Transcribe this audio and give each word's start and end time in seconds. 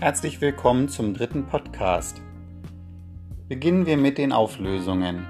Herzlich 0.00 0.40
willkommen 0.40 0.88
zum 0.88 1.14
dritten 1.14 1.46
Podcast. 1.46 2.20
Beginnen 3.48 3.86
wir 3.86 3.96
mit 3.96 4.18
den 4.18 4.32
Auflösungen. 4.32 5.24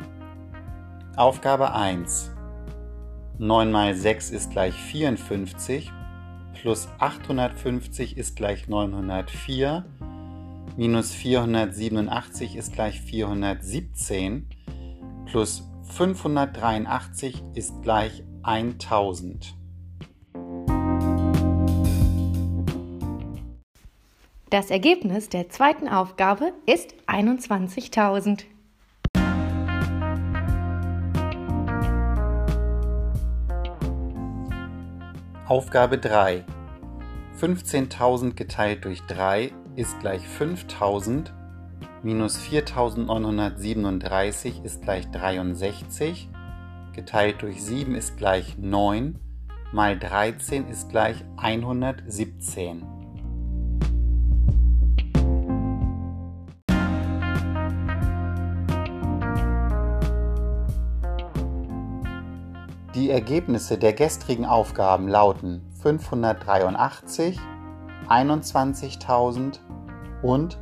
Aufgabe 1.16 1.74
1. 1.74 2.32
9 3.38 3.70
mal 3.70 3.94
6 3.94 4.30
ist 4.30 4.50
gleich 4.50 4.74
54, 4.74 5.92
plus 6.54 6.88
850 6.98 8.16
ist 8.16 8.36
gleich 8.36 8.66
904, 8.66 9.84
minus 10.78 11.12
487 11.12 12.56
ist 12.56 12.72
gleich 12.72 13.02
417, 13.02 14.48
plus 15.26 15.68
583 15.90 17.44
ist 17.54 17.82
gleich 17.82 18.24
1000. 18.42 19.54
Das 24.54 24.70
Ergebnis 24.70 25.28
der 25.28 25.48
zweiten 25.48 25.88
Aufgabe 25.88 26.52
ist 26.64 26.94
21.000. 27.08 28.44
Aufgabe 35.48 35.98
3. 35.98 36.44
15.000 37.40 38.34
geteilt 38.34 38.84
durch 38.84 39.02
3 39.08 39.50
ist 39.74 39.98
gleich 39.98 40.22
5.000, 40.22 41.32
minus 42.04 42.38
4.937 42.38 44.62
ist 44.62 44.82
gleich 44.82 45.10
63, 45.10 46.28
geteilt 46.92 47.42
durch 47.42 47.60
7 47.60 47.96
ist 47.96 48.16
gleich 48.18 48.56
9, 48.56 49.18
mal 49.72 49.98
13 49.98 50.68
ist 50.68 50.90
gleich 50.90 51.24
117. 51.38 52.93
Die 62.94 63.10
Ergebnisse 63.10 63.76
der 63.76 63.92
gestrigen 63.92 64.44
Aufgaben 64.44 65.08
lauten 65.08 65.68
583, 65.82 67.40
21.000 68.08 69.58
und 70.22 70.60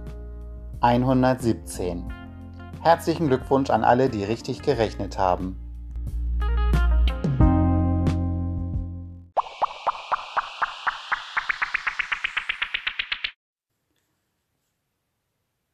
117. 0.80 2.10
Herzlichen 2.80 3.28
Glückwunsch 3.28 3.68
an 3.68 3.84
alle, 3.84 4.08
die 4.08 4.24
richtig 4.24 4.62
gerechnet 4.62 5.18
haben. 5.18 5.58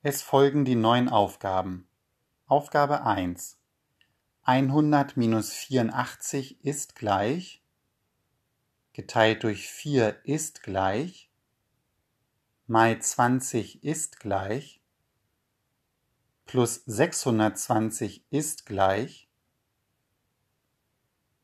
Es 0.03 0.23
folgen 0.23 0.65
die 0.65 0.75
neuen 0.75 1.09
Aufgaben. 1.09 1.89
Aufgabe 2.47 3.05
1. 3.05 3.58
100 4.49 5.19
minus 5.19 5.53
84 5.53 6.65
ist 6.65 6.95
gleich, 6.95 7.63
geteilt 8.95 9.43
durch 9.43 9.69
4 9.69 10.25
ist 10.25 10.63
gleich, 10.63 11.31
mal 12.67 12.99
20 12.99 13.85
ist 13.85 14.21
gleich, 14.21 14.81
plus 16.47 16.83
620 16.87 18.25
ist 18.31 18.65
gleich. 18.65 19.29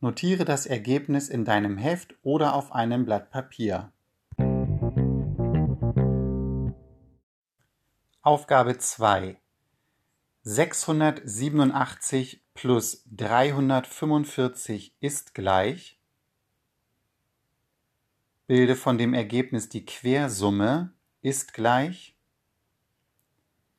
Notiere 0.00 0.46
das 0.46 0.64
Ergebnis 0.64 1.28
in 1.28 1.44
deinem 1.44 1.76
Heft 1.76 2.14
oder 2.22 2.54
auf 2.54 2.72
einem 2.72 3.04
Blatt 3.04 3.30
Papier. 3.30 3.92
Aufgabe 8.22 8.78
2 8.78 9.38
687 10.44 12.43
plus 12.54 13.04
345 13.10 14.96
ist 15.00 15.34
gleich. 15.34 16.00
Bilde 18.46 18.76
von 18.76 18.96
dem 18.96 19.12
Ergebnis 19.14 19.68
die 19.68 19.84
Quersumme 19.84 20.92
ist 21.20 21.52
gleich. 21.52 22.16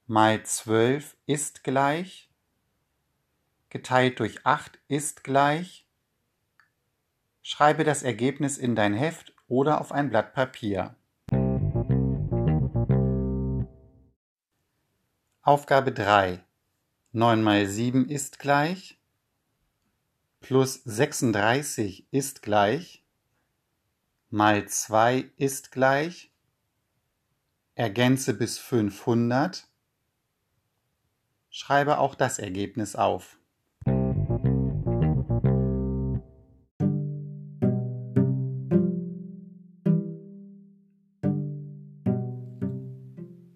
Mal 0.08 0.44
12 0.44 1.16
ist 1.26 1.64
gleich. 1.64 2.30
Geteilt 3.70 4.20
durch 4.20 4.46
8 4.46 4.78
ist 4.88 5.24
gleich. 5.24 5.88
Schreibe 7.42 7.84
das 7.84 8.04
Ergebnis 8.04 8.58
in 8.58 8.76
dein 8.76 8.94
Heft 8.94 9.34
oder 9.48 9.82
auf 9.82 9.92
ein 9.92 10.10
Blatt 10.10 10.34
Papier. 10.34 10.96
Aufgabe 15.42 15.92
3 15.92 16.44
9 17.16 17.42
mal 17.42 17.66
7 17.66 18.10
ist 18.10 18.40
gleich, 18.40 19.00
plus 20.42 20.84
36 20.84 22.08
ist 22.12 22.42
gleich, 22.42 23.06
mal 24.30 24.68
2 24.68 25.32
ist 25.38 25.72
gleich, 25.72 26.34
ergänze 27.74 28.34
bis 28.34 28.58
500, 28.58 29.66
schreibe 31.50 32.00
auch 32.00 32.16
das 32.16 32.38
Ergebnis 32.38 32.98
auf. 32.98 33.40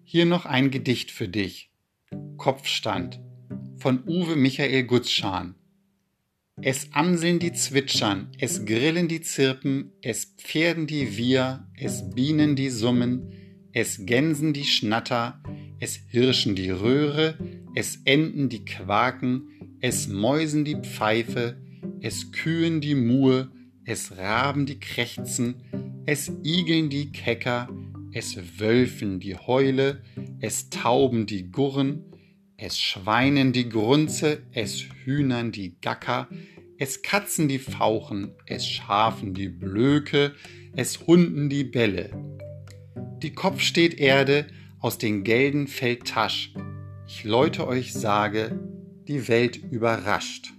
Hier 0.02 0.24
noch 0.24 0.46
ein 0.46 0.70
Gedicht 0.70 1.10
für 1.10 1.28
dich. 1.28 1.70
Kopfstand 2.38 3.20
von 3.80 4.06
Uwe 4.06 4.36
Michael 4.36 4.84
Gutschan. 4.84 5.54
Es 6.60 6.88
amseln 6.92 7.38
die 7.38 7.52
Zwitschern, 7.52 8.28
es 8.38 8.66
grillen 8.66 9.08
die 9.08 9.22
Zirpen, 9.22 9.92
es 10.02 10.34
Pferden 10.36 10.86
die 10.86 11.16
Wir, 11.16 11.66
es 11.78 12.10
Bienen 12.10 12.56
die 12.56 12.68
Summen, 12.68 13.32
es 13.72 14.04
Gänsen 14.04 14.52
die 14.52 14.66
Schnatter, 14.66 15.42
es 15.78 15.96
Hirschen 16.10 16.54
die 16.54 16.68
Röhre, 16.68 17.38
es 17.74 18.00
Enten 18.04 18.50
die 18.50 18.66
Quaken, 18.66 19.48
es 19.80 20.08
Mäusen 20.08 20.66
die 20.66 20.76
Pfeife, 20.76 21.56
es 22.02 22.32
Kühen 22.32 22.82
die 22.82 22.94
Mue, 22.94 23.50
es 23.86 24.18
Raben 24.18 24.66
die 24.66 24.78
Krächzen, 24.78 26.02
es 26.04 26.30
Igeln 26.44 26.90
die 26.90 27.12
Kecker, 27.12 27.70
es 28.12 28.36
Wölfen 28.58 29.20
die 29.20 29.36
Heule, 29.36 30.02
es 30.40 30.68
Tauben 30.68 31.24
die 31.24 31.50
Gurren, 31.50 32.09
es 32.62 32.78
Schweinen 32.78 33.52
die 33.52 33.70
Grunze, 33.70 34.42
es 34.52 34.84
Hühnern 35.04 35.50
die 35.50 35.80
Gacker, 35.80 36.28
es 36.76 37.00
Katzen 37.00 37.48
die 37.48 37.58
Fauchen, 37.58 38.34
es 38.44 38.66
Schafen 38.66 39.32
die 39.32 39.48
Blöke, 39.48 40.34
es 40.76 41.06
Hunden 41.06 41.48
die 41.48 41.64
Bälle. 41.64 42.10
Die 43.22 43.32
Kopf 43.32 43.60
steht 43.60 43.98
Erde, 43.98 44.46
aus 44.78 44.98
den 44.98 45.24
Gelden 45.24 45.68
fällt 45.68 46.06
Tasch. 46.06 46.52
Ich 47.06 47.24
läute 47.24 47.66
euch 47.66 47.94
sage, 47.94 48.60
die 49.08 49.26
Welt 49.28 49.56
überrascht. 49.56 50.52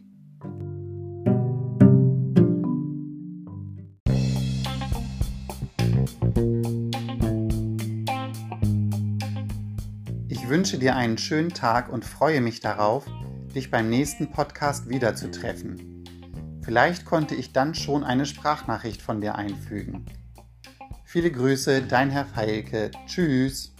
Wünsche 10.52 10.78
dir 10.78 10.98
einen 10.98 11.18
schönen 11.18 11.54
Tag 11.54 11.88
und 11.88 12.04
freue 12.04 12.42
mich 12.42 12.60
darauf, 12.60 13.06
dich 13.56 13.72
beim 13.72 13.90
nächsten 13.90 14.32
Podcast 14.32 14.90
wiederzutreffen. 14.90 16.04
Vielleicht 16.62 17.06
konnte 17.06 17.36
ich 17.36 17.54
dann 17.54 17.74
schon 17.74 18.04
eine 18.04 18.26
Sprachnachricht 18.26 19.02
von 19.02 19.22
dir 19.22 19.36
einfügen. 19.36 20.06
Viele 21.06 21.32
Grüße, 21.32 21.84
dein 21.84 22.10
Herr 22.10 22.26
Feilke. 22.26 22.92
Tschüss. 23.08 23.74